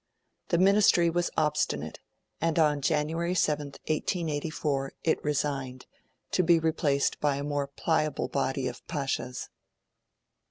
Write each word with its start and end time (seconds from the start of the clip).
The 0.47 0.57
Ministry 0.57 1.11
was 1.11 1.29
obstinate, 1.37 1.99
and, 2.41 2.57
on 2.57 2.81
January 2.81 3.35
7th, 3.35 3.77
1884, 3.87 4.93
it 5.03 5.23
resigned, 5.23 5.85
to 6.31 6.41
be 6.41 6.57
replaced 6.57 7.19
by 7.19 7.35
a 7.35 7.43
more 7.43 7.67
pliable 7.67 8.27
body 8.27 8.67
of 8.67 8.83
Pashas. 8.87 9.49